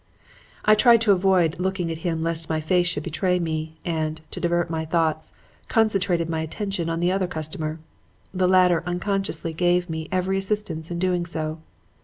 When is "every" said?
10.11-10.39